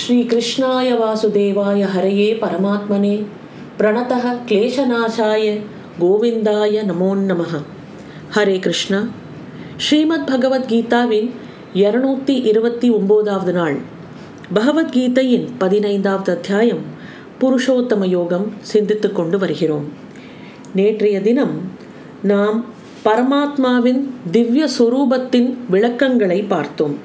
[0.00, 3.24] ஸ்ரீ கிருஷ்ணாய வாசுதேவாய ஹரையே பரமாத்மனே.
[3.78, 4.12] பிரணத
[4.46, 5.60] கிளேசநாசாய
[6.00, 7.52] கோவிந்தாய நமோ நமக
[8.34, 9.00] ஹரே கிருஷ்ணா.
[9.76, 11.30] ஸ்ரீமத் பகவத்கீதாவின்
[11.74, 13.76] இருநூற்றி இருபத்தி ஒம்போதாவது நாள்.
[14.54, 16.84] பகவத்கீதையின் பதினைந்தாவது அத்தியாயம்
[17.40, 19.84] புருஷோத்தம யோகம் சிந்தித்து கொண்டு வருகிறோம்.
[20.74, 21.60] நேற்றைய தினம்
[22.22, 22.64] நாம்
[23.04, 26.98] பரமாத்மாவின் திவ்ய சொரூபத்தின் விளக்கங்களை பார்த்தோம்.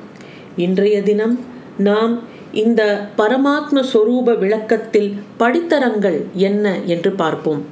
[0.58, 2.15] இன்றைய தினம் நாம்
[2.55, 2.83] இந்த
[3.17, 7.63] பரமாத்ம சொரூப விளக்கத்தில் படித்தரங்கள் என்ன என்று பார்ப்போம்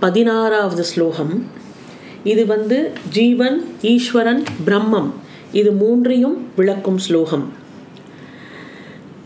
[0.00, 1.34] பதினாறாவது ஸ்லோகம்
[2.24, 2.78] இது வந்து
[3.12, 5.10] ஜீவன் ஈஸ்வரன் பிரம்மம்
[5.52, 7.46] இது மூன்றையும் விளக்கும் ஸ்லோகம்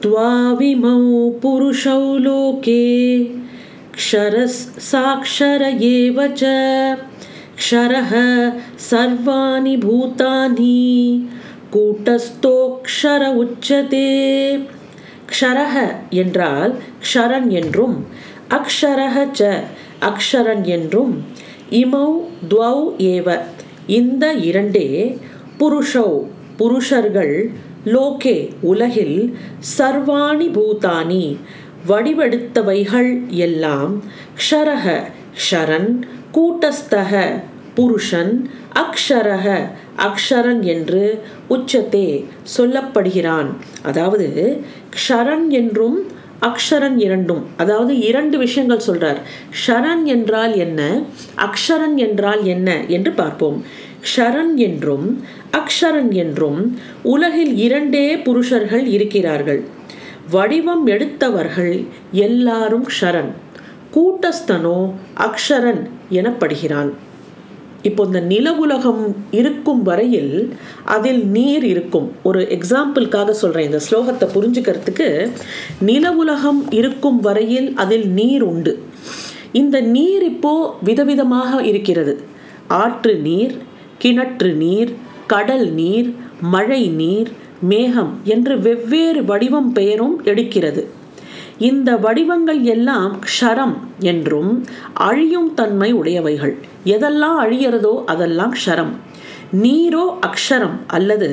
[0.00, 0.98] त्वाविमौ
[1.42, 2.80] पुरुषौ लोके
[3.94, 6.50] क्षरस् साक्षर एव च
[7.56, 8.10] क्षरः
[8.80, 10.76] सर्वाणि भूतानि
[11.73, 14.09] கூட்டஸ்தோக்ஷர உச்சதே.
[15.31, 15.75] க்ஷரஹ
[16.09, 16.73] என்றால்
[17.03, 17.97] க்ஷரன் என்றும்
[18.49, 19.49] அக்ஷரஹ ச
[20.01, 21.25] அக்ஷரன் என்றும்
[21.71, 22.09] இமௌ
[22.49, 23.27] துவௌ ஏவ.
[23.87, 25.17] இந்த இரண்டே
[25.59, 26.11] புருஷௌ
[26.57, 27.51] புருஷர்கள்
[27.85, 29.37] லோகே உலகில்
[29.77, 31.37] சர்வாணி பூதானி.
[31.87, 33.93] வடிவெடுத்தவைகள் எல்லாம்
[34.39, 34.85] க்ஷரஹ
[35.41, 35.91] க்ஷரன்
[36.33, 37.13] கூட்டஸ்தக.
[37.75, 38.33] புருஷன்
[38.83, 39.47] அக்ஷரக
[40.07, 41.03] அக்ஷரன் என்று
[41.49, 42.07] உச்சத்தே
[42.57, 43.49] சொல்லப்படுகிறான்.
[43.81, 44.27] அதாவது
[44.95, 45.97] க்ஷரன் என்றும்
[46.41, 49.19] அக்ஷரன் இரண்டும் அதாவது இரண்டு விஷயங்கள் சொல்றார்.
[49.65, 50.81] ஷரன் என்றால் என்ன?
[51.37, 53.57] அக்ஷரன் என்றால் என்ன என்று பார்ப்போம்.
[54.15, 55.07] ஷரன் என்றும்
[55.51, 56.61] அக்ஷரன் என்றும்
[57.03, 59.61] உலகில் இரண்டே புருஷர்கள் இருக்கிறார்கள்.
[60.31, 61.75] வடிவம் எடுத்தவர்கள்
[62.11, 63.31] எல்லாரும் ஷரன்
[63.95, 64.79] கூட்டஸ்தனோ
[65.27, 66.89] அக்ஷரன் எனப்படுகிறான்.
[67.81, 70.33] இப்போ இந்த நில உலகம் இருக்கும் வரையில்
[70.85, 72.11] அதில் நீர் இருக்கும்.
[72.23, 75.07] ஒரு எக்ஸாம்பிளுக்காக சொல்கிறேன் இந்த ஸ்லோகத்தை புரிஞ்சுக்கிறதுக்கு
[75.79, 78.73] நில உலகம் இருக்கும் வரையில் அதில் நீர் உண்டு.
[79.51, 82.15] இந்த நீர் இப்போ விதவிதமாக இருக்கிறது.
[82.67, 83.55] ஆற்று நீர்
[84.03, 84.91] கிணற்று நீர்
[85.27, 86.09] கடல் நீர்
[86.41, 90.83] மழை நீர் மேகம் என்று வெவ்வேறு வடிவம் பெயரும் எடுக்கிறது.
[91.67, 94.51] இந்த வடிவங்கள் எல்லாம் க்ஷரம் என்றும்
[94.93, 96.53] அழியும் தன்மை உடையவைகள்.
[96.85, 98.93] எதெல்லாம் அழியிறதோ அதெல்லாம் க்ஷரம்.
[99.63, 101.29] நீரோ அக்ஷரம் அல்லது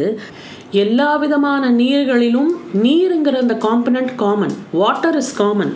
[0.71, 2.51] எல்லா விதமான நீர்களிலும்
[2.83, 5.75] நீருங்கிற அந்த component common water is common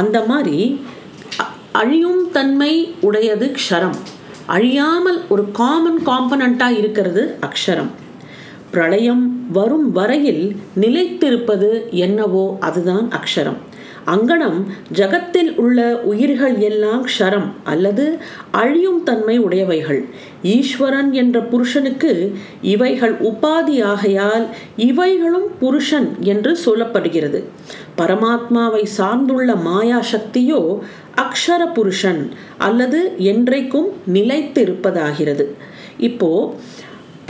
[0.00, 0.84] அந்த மாதிரி
[1.72, 3.98] அழியும் தன்மை உடையது க்ஷரம்.
[4.46, 7.90] அழியாமல் ஒரு காமன் காம்பனண்ட்டாக இருக்கிறது அக்ஷரம்.
[8.70, 10.44] பிரளயம் வரும் வரையில்
[10.80, 11.70] நிலைத்திருப்பது
[12.04, 13.60] என்னவோ அதுதான் அக்ஷரம்.
[14.06, 14.58] அங்கனம்
[14.98, 18.04] ஜகத்தில் உள்ள உயிர்கள் எல்லாம் க்ஷரம் அல்லது
[18.50, 20.00] அழியும் தன்மை உடையவைகள்.
[20.54, 22.12] ஈஸ்வரன் என்ற புருஷனுக்கு
[22.74, 24.46] இவைகள் உபாதி ஆகையால்
[24.88, 27.40] இவைகளும் புருஷன் என்று சொல்லப்படுகிறது.
[27.96, 30.62] பரமாத்மாவை சார்ந்துள்ள மாயா சக்தியோ
[31.24, 32.22] அக்ஷர புருஷன்
[32.58, 33.00] அல்லது
[33.32, 35.46] என்றைக்கும் நிலைத்து இருப்பதாகிறது
[36.08, 36.30] இப்போ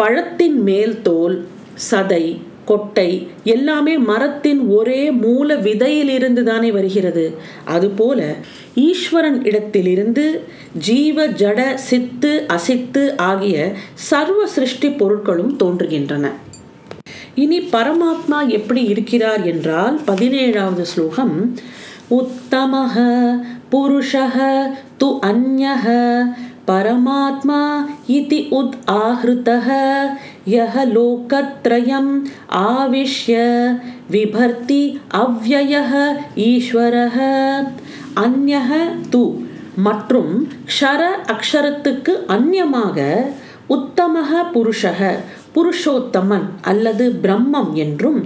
[0.00, 1.36] பழத்தின் மேல் தோல்
[1.90, 2.24] சதை
[2.64, 3.10] கொட்டை
[3.54, 7.24] எல்லாமே மரத்தின் ஒரே மூல விதையிலிருந்து தானே வருகிறது.
[7.74, 8.20] அதுபோல
[8.88, 10.24] ஈஸ்வரன் இடத்திலிருந்து
[10.88, 13.56] ஜீவ ஜட சித்து அசித்து ஆகிய
[14.10, 16.26] சர்வ சிருஷ்டி பொருட்களும் தோன்றுகின்றன.
[17.34, 21.36] இனி பரமாத்மா எப்படி இருக்கிறார் என்றால் பதினேழாவது ஸ்லோகம்
[22.20, 22.94] உத்தமஹ
[23.72, 24.36] புருஷः
[25.00, 25.84] து அந்யः
[26.69, 27.61] परमात्मा
[28.09, 29.67] इति उद् आहृतः
[30.49, 32.11] यः लोकत्रयम्
[32.59, 33.35] आविश्य
[34.11, 34.81] विभर्ति
[35.16, 35.93] अव्ययः
[36.45, 37.17] ஈஸ்வரः
[38.19, 38.71] அந்யக
[39.13, 39.21] து
[39.85, 40.33] மற்றும்
[40.69, 41.01] க்ஷர
[41.33, 42.97] அக்ஷரத்துக்கு அந்யமாக
[43.75, 45.01] உத்தமக புருஷக
[45.55, 48.19] புருஷோத்தமன் அல்லது பிரம்மம் என்றும்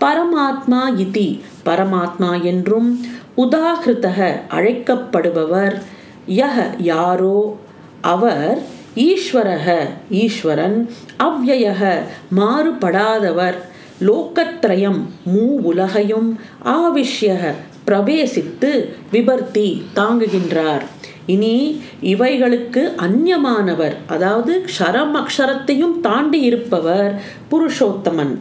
[0.00, 1.28] பரமாத்மா இதி
[1.66, 2.88] பரமாத்மா என்றும்
[3.36, 4.18] உதாகிருத்தக
[4.56, 5.76] அழைக்கப்படுபவர்
[6.32, 6.56] யக
[6.90, 7.38] யாரோ
[8.01, 8.61] அவர்
[8.95, 9.75] ஈஸ்வரக
[10.09, 10.89] ஈஸ்வரன்
[11.19, 11.97] அவ்வயக
[12.35, 13.55] மாறுபடாதவர்
[13.99, 17.53] லோக்கத்ரயம் மூ உலகையும் ஆவிஷ்யக
[17.87, 18.71] பிரவேசித்து
[19.11, 20.81] விபர்த்தி தாங்குகின்றார்.
[21.25, 27.21] இனி இவைகளுக்கு அந்நியமானவர் அதாவது க்ஷரம் அக்ஷரத்தையும் தாண்டி இருப்பவர்
[27.51, 28.37] புருஷோத்தமன்.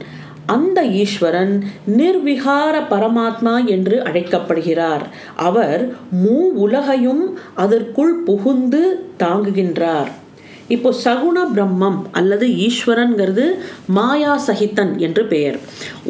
[0.56, 1.54] அந்த ஈஸ்வரன்
[1.98, 5.04] நிர்விகார பரமாத்மா என்று அழைக்கப்படுகிறார்.
[5.48, 5.82] அவர்
[6.22, 7.24] மூ உலகையும்
[7.64, 8.82] அதற்குள் புகுந்து
[9.22, 10.10] தாங்குகின்றார்.
[10.74, 13.44] இப்போ சகுண பிரம்மம் அல்லது ஈஸ்வரன்கிறது
[13.96, 15.58] மாயா சகித்தன் என்று பெயர்.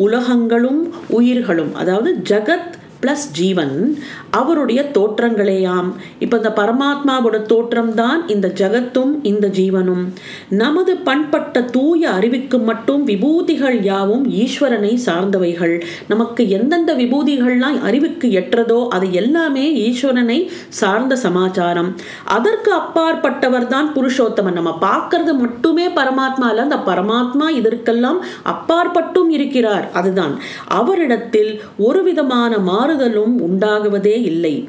[0.07, 0.83] உலகங்களும்
[1.19, 3.99] உயிர்களும் அதாவது ஜகத் பிளஸ் ஜீவன்
[4.31, 5.89] அவருடைய தோற்றங்களேயாம்.
[6.19, 10.13] இப்போ இந்த பரமாத்மாவோட தோற்றம் தான் இந்த ஜகத்தும் இந்த ஜீவனும்.
[10.49, 15.83] நமது பண்பட்ட தூய அறிவுக்கு மட்டும் விபூதிகள் யாவும் ஈஸ்வரனை சார்ந்தவைகள்.
[16.09, 21.97] நமக்கு எந்தெந்த விபூதிகள்லாம் அறிவுக்கு எற்றதோ அது எல்லாமே ஈஸ்வரனை சார்ந்த சமாச்சாரம்.
[22.25, 24.53] அதற்கு அப்பாற்பட்டவர் தான் புருஷோத்தமன்.
[24.53, 29.89] நம்ம பார்க்கறது மட்டுமே பரமாத்மா அல்ல அந்த பரமாத்மா இதற்கெல்லாம் அப்பாற்பட்டும் இருக்கிறார்.
[29.93, 30.37] அதுதான்.
[30.69, 32.59] அவரிடத்தில் ஒரு விதமான
[32.91, 34.69] மாறுதலும் உண்டாகுவதே இல்லை.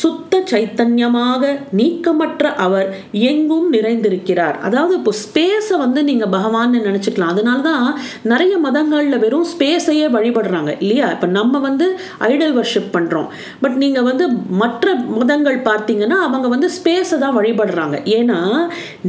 [0.00, 1.42] சுத்த சைத்தன்யமாக
[1.78, 4.56] நீக்கமற்ற அவர் எங்கும் நிறைந்திருக்கிறார்.
[4.66, 7.32] அதாவது இப்போ ஸ்பேஸை வந்து நீங்கள் பகவான்னு நினச்சிக்கலாம்.
[7.34, 7.86] அதனால தான்
[8.32, 11.10] நிறைய மதங்களில் வெறும் ஸ்பேஸையே வழிபடுறாங்க இல்லையா?
[11.10, 13.28] இப்போ நம்ம வந்து ஐடல் வர்ஷிப் பண்ணுறோம்
[13.60, 14.26] பட் நீங்கள் வந்து
[14.62, 17.98] மற்ற மதங்கள் பார்த்தீங்கன்னா அவங்க வந்து ஸ்பேஸை தான் வழிபடுறாங்க.
[18.18, 18.38] ஏன்னா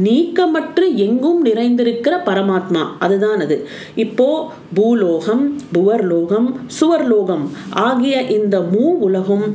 [0.08, 2.84] நீக்கமற்று எங்கும் நிறைந்திருக்கிற பரமாத்மா.
[2.98, 3.58] அதுதான் அது.
[3.94, 4.28] இப்போ
[4.74, 6.48] பூலோகம் புவர்லோகம்
[6.80, 9.46] சுவர்லோகம் ஆகிய இந்த மூ உலகும்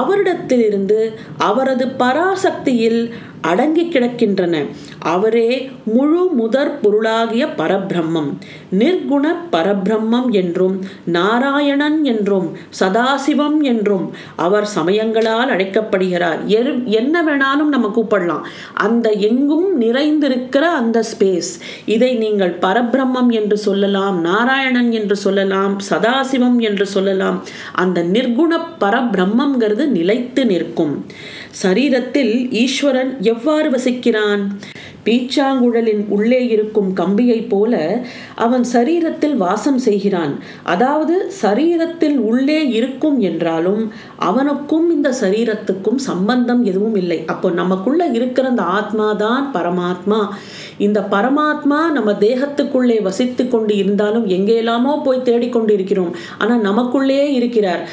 [0.00, 1.00] அவரிடத்தில் இருந்து
[1.38, 3.00] அவரது பராசக்தியில்
[3.50, 4.54] அடங்கி கிடக்கின்றன.
[5.12, 5.48] அவரே
[5.94, 8.30] முழு முதற் பொருளாகிய பரபிரம்மம்.
[8.80, 9.24] நிர்குண
[9.54, 10.76] பரபிரம்மம் என்றும்
[11.16, 12.48] நாராயணன் என்றும்
[12.80, 14.06] சதாசிவம் என்றும்
[14.46, 16.40] அவர் சமயங்களால் அழைக்கப்படுகிறார்.
[17.00, 18.44] என்ன வேணாலும் நம்ம கூப்பிடலாம்.
[18.86, 21.52] அந்த எங்கும் நிறைந்திருக்கிற அந்த ஸ்பேஸ்
[21.96, 27.38] இதை நீங்கள் பரபிரம்மம் என்று சொல்லலாம் நாராயணன் என்று சொல்லலாம் சதாசிவம் என்று சொல்லலாம்.
[27.84, 28.52] அந்த நிர்குண
[28.84, 30.94] பரபிரம்மங்கிறது நிலைத்து நிற்கும்.
[31.62, 34.42] சரீரத்தில் ஈஸ்வரன் எவ்வாறு வசிக்கிறான்?
[35.06, 37.74] பீச்சாங்குழலின் உள்ளே இருக்கும் கம்பியைப் போல
[38.44, 40.32] அவன் சரீரத்தில் வாசம் செய்கிறான்.
[40.74, 43.82] அதாவது சரீரத்தில் உள்ளே இருக்கும் என்றாலும்
[44.28, 47.18] அவனுக்கும் இந்த சரீரத்துக்கும் சம்பந்தம் எதுவும் இல்லை.
[47.34, 50.20] அப்போ நமக்குள்ள இருக்கிற அந்த ஆத்மா தான் பரமாத்மா.
[50.86, 57.84] இந்த பரமாத்மா நம்ம தேகத்துக்குள்ளே வசித்து கொண்டு இருந்தாலும் எங்கேலாமோ போய் தேடிக்கொண்டு இருக்கிறோம் ஆனால் நமக்குள்ளே இருக்கிறார்.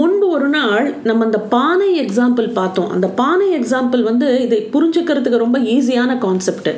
[0.00, 2.90] முன்பு ஒரு நாள் நம்ம அந்த பானை எக்ஸாம்பிள் பார்த்தோம்.
[2.96, 6.68] அந்த பானை எக்ஸாம்பிள் வந்து இதை புரிஞ்சுக்கிறதுக்கு ரொம்ப ஈஸியான கான்செப்ட் கான்செப்ட்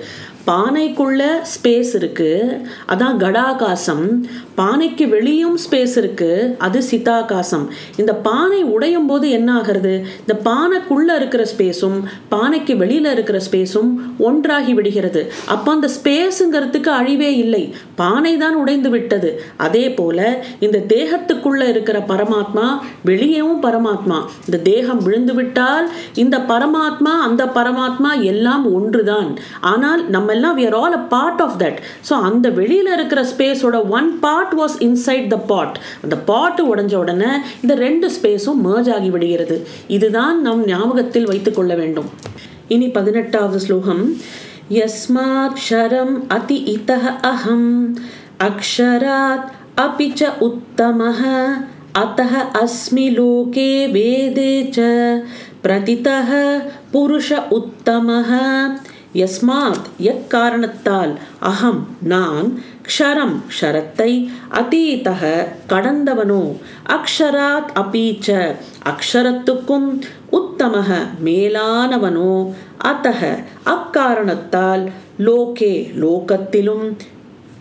[0.47, 2.61] பானைக்குள்ள ஸ்பேஸ் இருக்கு.
[2.89, 4.07] அதான் கடாகாசம்.
[4.57, 6.57] பானைக்கு வெளியும் ஸ்பேஸ் இருக்கு.
[6.59, 7.67] அது சிதாகாசம்.
[7.97, 10.07] இந்த பானை உடையும் போது என்ன ஆகிறது?
[10.21, 15.33] இந்த பானைக்குள்ள இருக்கிற ஸ்பேஸும் பானைக்கு வெளியில இருக்கிற ஸ்பேஸும் ஒன்றாகி விடுகிறது.
[15.47, 17.75] அப்போ அந்த ஸ்பேஸுங்கிறதுக்கு அழிவே இல்லை.
[17.95, 19.43] பானை தான் உடைந்து விட்டது.
[19.57, 22.67] அதே போல இந்த தேகத்துக்குள்ள இருக்கிற பரமாத்மா
[23.07, 24.21] வெளியேவும் பரமாத்மா.
[24.45, 29.39] இந்த தேகம் விழுந்து விட்டால் இந்த பரமாத்மா அந்த பரமாத்மா எல்லாம் ஒன்றுதான்.
[29.61, 31.78] ஆனால் நம்ம எல்லாம் we are all a part of that
[32.08, 37.32] so அந்த வெளியில் இருக்கிற ஸ்பேஸோட one part was inside the pot அந்த பாட்டு உடஞ்ச உடனே
[37.62, 39.58] இந்த ரெண்டு ஸ்பேஸும் மேர்ஜ் ஆகி விடுகிறது
[39.98, 42.10] இதுதான் நம் ஞாபகத்தில் வைத்துக்கொள்ள வேண்டும்
[42.70, 44.04] இனி பதினெட்டாவது ஸ்லோகம்
[44.74, 47.70] யஸ்மாத் ஷரம் அதி இத்தः அகம்
[48.44, 49.48] அக்ஷராத்
[49.80, 51.20] अपि च उत्तमः
[51.98, 54.88] अतः अस्मि लोके वेदे च
[55.64, 56.32] प्रतितः
[56.92, 58.32] पुरुष उत्तमः
[59.15, 61.13] யஸ்மாத் எக்காரணத்தால்
[61.43, 62.49] அகம் நான்
[62.89, 64.11] க்ஷரம் க்ஷரத்தை
[64.61, 65.23] அதீதக
[65.69, 66.43] கடந்தவனோ
[66.97, 68.29] அக்ஷராத் அபீச்ச
[68.93, 69.89] அக்ஷரத்துக்கும்
[70.33, 70.91] உத்தமக
[71.25, 72.35] மேலானவனோ
[72.85, 73.21] அத்தக
[73.75, 74.85] அக்காரணத்தால்
[75.21, 76.87] லோகே லோகத்திலும்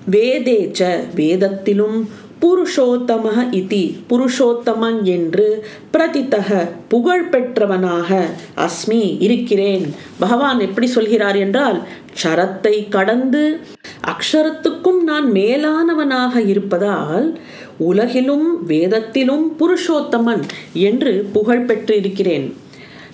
[0.10, 0.82] வேதேச்ச
[1.16, 2.00] வேதத்திலும்
[2.44, 3.26] புருஷோத்தம
[3.60, 3.84] இதி.
[4.10, 8.26] புருஷோத்தமன் என்று பிரதித்தக புகழ் பெற்றவனாக
[8.58, 9.96] அஸ்மி இருக்கிறேன்.
[10.20, 11.80] பகவான் எப்படி சொல்கிறார் என்றால்
[12.18, 13.60] க்ஷரத்தை கடந்து
[14.14, 17.40] அக்ஷரத்துக்கும் நான் மேலானவனாக இருப்பதால்
[17.78, 22.54] உலகிலும் வேதத்திலும் புருஷோத்தமன் என்று புகழ் பெற்றிருக்கிறேன்.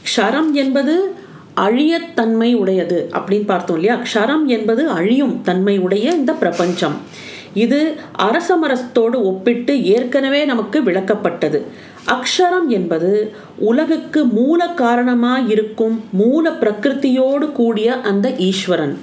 [0.08, 1.14] க்ஷரம் என்பது
[1.56, 4.02] அழியத்தன்மை உடையது அப்படின்னு பார்த்தோம் இல்லையா?
[4.04, 6.98] க்ஷரம் என்பது அழியும் தன்மை உடைய இந்த பிரபஞ்சம்.
[7.54, 11.62] இது அரசமரத்தோடு ஒப்பிட்டு ஏற்கனவே நமக்கு விளக்கப்பட்டது.
[12.08, 19.00] அக்ஷரம் என்பது உலகுக்கு மூல காரணமாயிருக்கும் மூல பிரகிருத்தியோடு கூடிய அந்த ஈஸ்வரன்.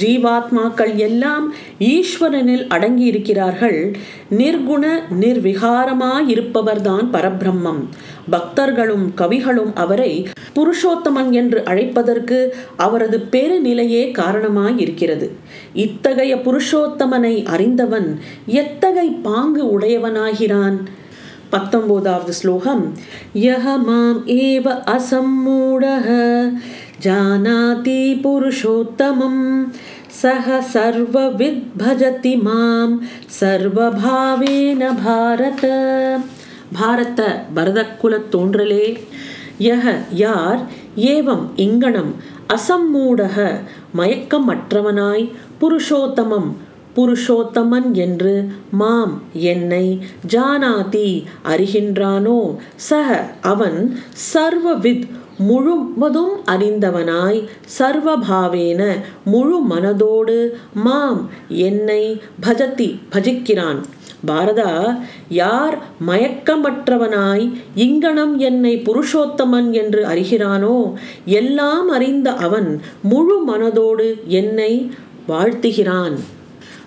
[0.00, 3.96] ஜீவாத்மாக்கள் எல்லாம் ஈஸ்வரனில் அடங்கி இருக்கிறார்கள்
[4.30, 7.84] நிர்குண நிர்விகாரமாயிருப்பவர்தான் பரபிரம்மம்.
[8.30, 15.30] பக்தர்களும் கவிகளும் அவரை புருஷோத்தமன் என்று அழைப்பதற்கு அவரது பெருநிலையே காரணமாயிருக்கிறது.
[15.74, 20.78] இத்தகைய புருஷோத்தமனை அறிந்தவன் எத்தகை பாங்கு உடையவனாகிறான்?
[21.50, 22.92] பத்தொன்பதாவது ஸ்லோகம்.
[23.34, 26.08] யஹ மாம் ஏவ அசம்மூடக
[27.02, 29.68] ஜானாதி புருஷோத்தமம்
[30.06, 33.04] சக சர்வவித் பஜதி மாம்
[33.40, 35.64] சர்வபாவேன பாரத.
[36.72, 39.00] பாரத பரதக்குலத் தோன்றலே.
[39.58, 40.60] யக யார்
[40.96, 42.14] ஏவம் இங்கனம்
[42.46, 43.60] அசம்மூடக
[43.96, 46.52] மயக்கமற்றவனாய் புருஷோத்தமம்
[46.96, 52.56] புருஷோத்தமன் என்று மாம் என்னை ஜானாதி அறிகின்றானோ.
[52.76, 53.98] சக அவன்
[54.34, 55.08] சர்வவித்
[55.38, 57.46] முழுவதும் அறிந்தவனாய்
[57.78, 63.84] சர்வபாவேன முழு மனதோடு மாம் என்னை பஜத்தி பஜிக்கிறான்.
[64.26, 70.92] பாரதா யார் மயக்கமற்றவனாய் இங்கனம் என்னை புருஷோத்தமன் என்று அறிகிறானோ
[71.24, 74.92] எல்லாம் அறிந்த அவன் முழு மனதோடு என்னை
[75.28, 76.18] வாழ்த்துகிறான்.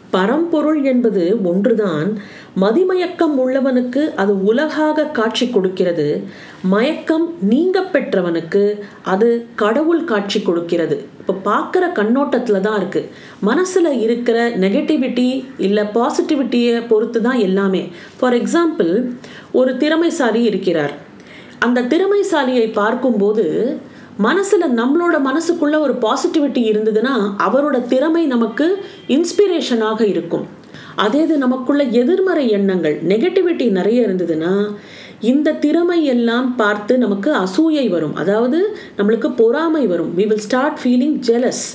[0.09, 2.19] பரம்பொருள் என்பது ஒன்றுதான்.
[2.55, 6.23] மதிமயக்கம் உள்ளவனுக்கு அது உலகாக காட்சி கொடுக்கிறது.
[6.63, 10.97] மயக்கம் நீங்க பெற்றவனுக்கு அது கடவுள் காட்சி கொடுக்கிறது.
[11.23, 13.09] இப்போ பார்க்குற கண்ணோட்டத்தில் தான் இருக்குது
[13.49, 15.27] மனசில் இருக்கிற நெகட்டிவிட்டி
[15.65, 17.81] இல்லை பாசிட்டிவிட்டியை பொறுத்து தான் எல்லாமே.
[18.17, 18.91] ஃபார் எக்ஸாம்பிள்
[19.59, 20.93] ஒரு திறமைசாலி இருக்கிறார்.
[21.65, 23.45] அந்த திறமைசாலியை பார்க்கும்போது
[24.25, 27.15] மனசில் நம்மளோட மனசுக்குள்ளே ஒரு பாசிட்டிவிட்டி இருந்ததுன்னா
[27.47, 28.67] அவரோட திறமை நமக்கு
[29.17, 30.45] இன்ஸ்பிரேஷனாக இருக்கும்.
[31.03, 34.51] அதே இது நமக்குள்ள எதிர்மறை எண்ணங்கள் நெகட்டிவிட்டி நிறைய இருந்ததுன்னா
[35.31, 38.15] இந்த திறமை எல்லாம் பார்த்து நமக்கு அசூயை வரும்.
[38.21, 38.59] அதாவது
[38.97, 40.11] நம்மளுக்கு பொறாமை வரும்.
[40.17, 41.65] We will start feeling jealous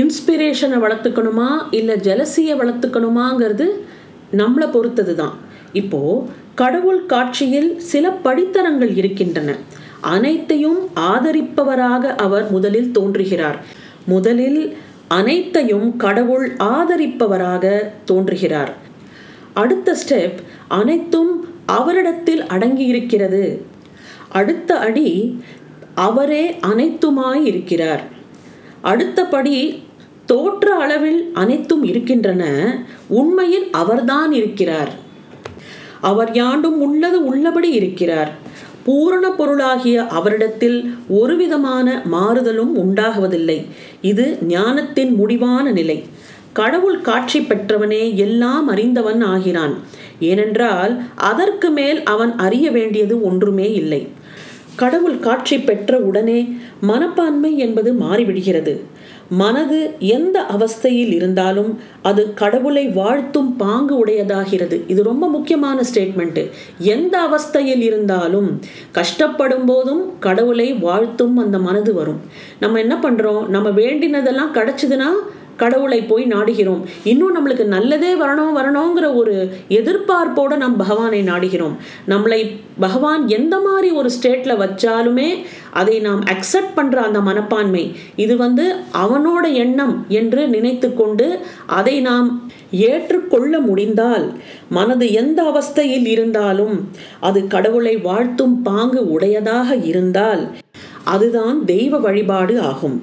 [0.00, 1.50] இன்ஸ்பிரேஷனை வளர்த்துக்கணுமா?
[1.70, 3.66] இல்லை ஜெலசியை வளர்த்துக்கணுமாங்கிறது
[4.40, 5.36] நம்மளை பொறுத்தது தான்
[5.72, 6.24] இப்போது
[6.54, 9.50] கடவுள் காட்சியில் சில படித்தரங்கள் இருக்கின்றன.
[10.00, 10.80] அனைத்தையும்
[11.12, 13.58] ஆதரிப்பவராக அவர் முதலில் தோன்றுகிறார்.
[14.06, 14.62] முதலில்
[15.18, 17.64] அனைத்தையும் கடவுள் ஆதரிப்பவராக
[18.04, 18.72] தோன்றுகிறார்.
[19.62, 20.40] அடுத்த ஸ்டெப்
[20.80, 21.32] அனைத்தும்
[21.76, 23.42] அவரிடத்தில் அடங்கியிருக்கிறது.
[24.28, 25.08] அடுத்த அடி
[25.94, 28.02] அவரே அனைத்துமாய் இருக்கிறார்
[28.82, 29.56] அடுத்தபடி
[30.26, 32.44] தோற்ற அளவில் அனைத்தும் இருக்கின்றன.
[33.06, 34.92] உண்மையில் அவர்தான் இருக்கிறார்.
[36.00, 38.32] அவர் யாண்டும் உள்ளது உள்ளபடி இருக்கிறார்.
[38.84, 43.58] பூரண பொருளாகிய அவரிடத்தில் ஒருவிதமான மாறுதலும் உண்டாகுவதில்லை.
[44.02, 45.98] இது ஞானத்தின் முடிவான நிலை.
[46.60, 49.74] கடவுள் காட்சி பெற்றவனே எல்லாம் அறிந்தவன் ஆகிறான்.
[50.30, 50.94] ஏனென்றால்
[51.32, 54.02] அதற்கு மேல் அவன் அறிய வேண்டியது ஒன்றுமே இல்லை.
[54.82, 56.40] கடவுள் காட்சி பெற்ற உடனே
[56.88, 58.74] மனப்பான்மை என்பது மாறிவிடுகிறது.
[59.40, 59.78] மனது
[60.10, 61.70] எந்த அவஸ்தையில் இருந்தாலும்
[62.08, 64.76] அது கடவுளை வாழ்த்தும் பாங்கு உடையதாகிறது.
[64.92, 66.44] இது ரொம்ப முக்கியமான ஸ்டேட்மெண்ட்டு
[66.94, 68.48] எந்த அவஸ்தையில் இருந்தாலும்
[68.98, 72.22] கஷ்டப்படும் போதும் கடவுளை வாழ்த்தும் அந்த மனது வரும்.
[72.60, 75.10] நம்ம என்ன பண்ணுறோம் நம்ம வேண்டினதெல்லாம் கிடச்சிதுன்னா
[75.62, 76.82] கடவுளை போய் நாடுகிறோம்.
[77.10, 79.34] இன்னும் நம்மளுக்கு நல்லதே வரணும் வரணுங்கிற ஒரு
[79.78, 81.76] எதிர்பார்ப்போடு நம் பகவானை நாடுகிறோம்.
[82.12, 82.40] நம்மளை
[82.84, 85.30] பகவான் எந்த மாதிரி ஒரு ஸ்டேட்டில் வச்சாலுமே
[85.80, 87.84] அதை நாம் அக்செப்ட் பண்ணுற அந்த மனப்பான்மை
[88.24, 88.66] இது வந்து
[89.02, 91.26] அவனோட எண்ணம் என்று நினைத்து கொண்டு
[91.78, 92.28] அதை நாம்
[92.86, 94.24] ஏற்றுக்கொள்ள முடிந்தால்
[94.76, 96.74] மனது எந்த அவஸ்தையில் இருந்தாலும்
[97.28, 100.42] அது கடவுளை வாழ்த்தும் பாங்கு உடையதாக இருந்தால்
[101.14, 102.96] அதுதான் தெய்வ வழிபாடு ஆகும்.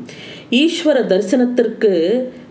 [0.61, 1.91] ஈஸ்வர தரிசனத்திற்கு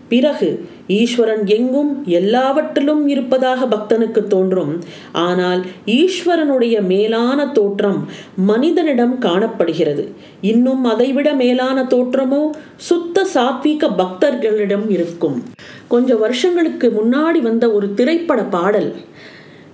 [0.09, 0.49] பிறகு
[0.87, 4.73] ஈஸ்வரன் எங்கும் எல்லாவற்றிலும் இருப்பதாக பக்தனுக்கு தோன்றும்.
[5.11, 10.11] ஆனால் ஈஸ்வரனுடைய மேலான தோற்றம் மனிதனிடம் காணப்படுகிறது.
[10.41, 15.43] இன்னும் அதைவிட மேலான தோற்றமோ சுத்த சாத்வீக பக்தர்களிடம் இருக்கும்.
[15.87, 18.93] கொஞ்சம் வருஷங்களுக்கு முன்னாடி வந்த ஒரு திரைப்பட பாடல்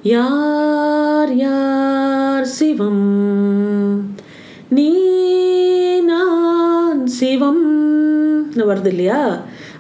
[0.04, 3.06] யார் யார் சிவம்?
[4.70, 4.92] நீ
[6.00, 7.66] நான் சிவம்
[8.58, 9.22] வருது இல்லையா?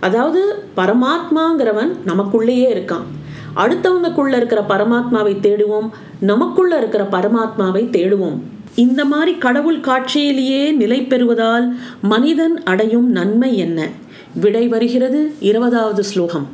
[0.01, 3.08] அதாவது பரமாத்மாங்கிறவன் நமக்குள்ளேயே இருக்கான்.
[3.55, 5.89] அடுத்தவங்கக்குள்ள இருக்கிற பரமாத்மாவை தேடுவோம்
[6.20, 8.38] நமக்குள்ள இருக்கிற பரமாத்மாவை தேடுவோம்.
[8.75, 11.67] இந்த மாதிரி கடவுள் காட்சியிலேயே நிலை பெறுவதால்
[12.01, 13.88] மனிதன் அடையும் நன்மை என்ன?
[14.36, 16.48] விடை வருகிறது இருபதாவது ஸ்லோகம்.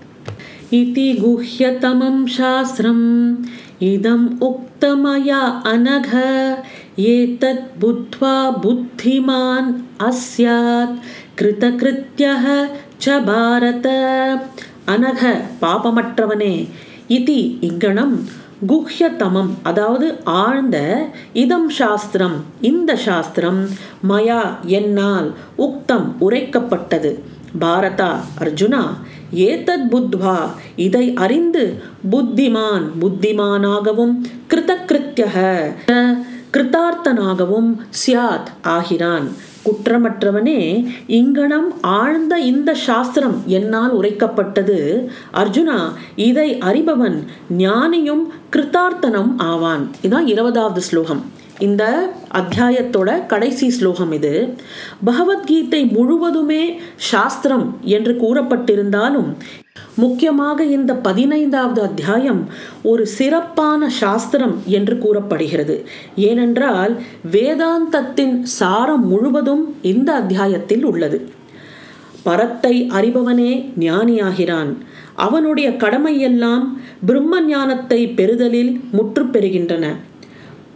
[0.72, 3.06] இதி குஹ்யதமம் சாஸ்திரம்
[3.80, 6.10] இதம் உக்தமயா அனக
[6.98, 10.98] ஏதத் புத்வா புத்திமான் அஸ்யாத்
[11.42, 12.46] கிருதகிருத்யः
[13.04, 13.88] च பாரத
[14.94, 15.22] அனக
[15.62, 16.54] பாபமற்றவனே
[17.18, 18.16] இதி இங்கனம்
[18.70, 20.08] குஹ்யதமம் அதாவது
[20.44, 20.78] ஆழ்ந்த
[21.44, 22.38] இதம் சாஸ்திரம்
[22.70, 23.60] இந்த சாஸ்திரம்
[24.10, 24.42] மயா
[24.78, 25.28] என்னால்
[25.66, 27.12] உக்தம் உரைக்கப்பட்டது.
[27.64, 28.10] பாரதா
[28.44, 28.82] அர்ஜுனா
[29.48, 30.38] ஏதத் புத்வா
[30.86, 31.64] இதை அறிந்து
[32.12, 34.16] புத்திமான் புத்திமானாகவும்
[34.52, 35.38] கிருதகிருத்தியக
[36.56, 37.70] கிருத்தார்த்தனாகவும்
[38.02, 39.28] சியாத் ஆகிறான்.
[39.68, 40.60] குற்றமற்றவனே
[41.08, 44.78] இங்கனம் ஆழ்ந்த இந்த சாஸ்திரம் என்னால் உரைக்கப்பட்டது.
[45.34, 45.80] அர்ஜுனா
[46.16, 47.18] இதை அறிபவன்
[47.58, 49.84] ஞானியும் கிருத்தார்த்தனும் ஆவான்.
[50.02, 51.24] இதான் இருபதாவது ஸ்லோகம்.
[51.60, 54.56] இந்த அத்தியாயத்தோட கடைசி ஸ்லோகம் இது.
[55.06, 59.36] பகவத்கீதை முழுவதுமே சாஸ்திரம் என்று கூறப்பட்டிருந்தாலும்
[59.96, 62.48] முக்கியமாக இந்த பதினைந்தாவது அத்தியாயம்
[62.84, 65.86] ஒரு சிறப்பான சாஸ்திரம் என்று கூறப்படுகிறது.
[66.16, 71.30] ஏனென்றால் வேதாந்தத்தின் சாரம் முழுவதும் இந்த அத்தியாயத்தில் உள்ளது.
[72.24, 74.78] பரத்தை அறிபவனே ஞானியாகிறான்.
[75.16, 79.96] அவனுடைய கடமையெல்லாம் பிரம்ம ஞானத்தை பெறுதலில் முற்று பெறுகின்றன.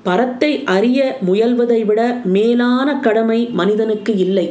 [0.08, 2.01] பரத்தை அறிய முயல்வதை விட
[2.36, 4.46] மேலான கடமை மனிதனுக்கு இல்லை.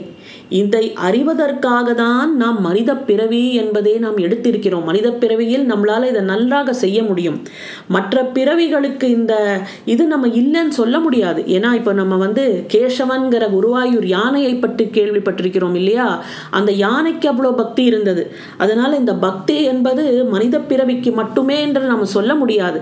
[0.59, 4.85] இதை அறிவதற்காக தான் நாம் மனித பிறவி என்பதே நாம் எடுத்திருக்கிறோம்.
[4.91, 7.39] மனித பிறவியில் நம்மளால் இதை நன்றாக செய்ய முடியும்.
[7.97, 9.35] மற்ற பிறவிகளுக்கு இந்த
[9.85, 11.43] இது நம்ம இல்லைன்னு சொல்ல முடியாது.
[11.57, 16.09] ஏன்னா இப்போ நம்ம வந்து கேசவன்கிற குருவாயூர் யானையை பற்றி கேள்விப்பட்டிருக்கிறோம் இல்லையா?
[16.51, 18.25] அந்த யானைக்கு அவ்வளோ பக்தி இருந்தது.
[18.59, 20.05] அதனால் இந்த பக்தி என்பது
[20.35, 22.81] மனித பிறவிக்கு மட்டுமே என்று நம்ம சொல்ல முடியாது.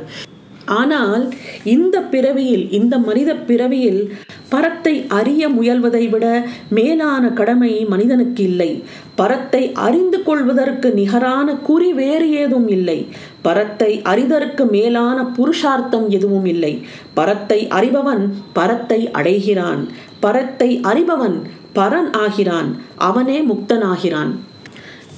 [0.68, 1.34] ஆனால்
[1.64, 4.12] இந்த பிறவியில் இந்த மனித பிறவியில்
[4.48, 8.82] பரத்தை அறிய முயல்வதை விட மேலான கடமை மனிதனுக்கு இல்லை.
[9.14, 13.06] பரத்தை அறிந்து கொள்வதற்கு நிகரான குறி வேறு ஏதும் இல்லை.
[13.42, 16.82] பரத்தை அறிதற்கு மேலான புருஷார்த்தம் எதுவும் இல்லை.
[17.14, 19.88] பரத்தை அறிபவன் பரத்தை அடைகிறான்.
[20.20, 21.38] பரத்தை அறிபவன்
[21.75, 22.76] பரன் ஆகிறான்.
[22.96, 24.32] அவனே முக்தனாகிறான்.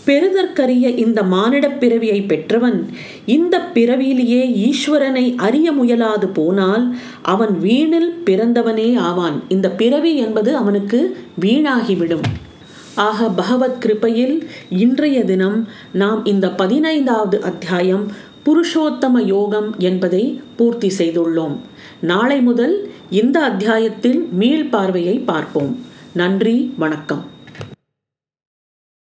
[0.07, 2.89] பெறுதற்கரிய இந்த மானிடப் பிறவியை பெற்றவன்
[3.27, 9.43] இந்த பிறவியிலேயே ஈஸ்வரனை அறிய முயலாது போனால் அவன் வீணில் பிறந்தவனே ஆவான்.
[9.49, 12.23] இந்த பிறவி என்பது அவனுக்கு வீணாகிவிடும்.
[12.95, 18.13] ஆக பகவத் கிருப்பையில் இன்றைய தினம் நாம் இந்த பதினைந்தாவது அத்தியாயம்
[18.45, 21.57] புருஷோத்தம யோகம் என்பதை பூர்த்தி செய்துள்ளோம்.
[22.01, 25.79] நாளை முதல் இந்த அத்தியாயத்தில் மீள் பார்வையை பார்ப்போம்.
[26.13, 27.39] நன்றி வணக்கம்.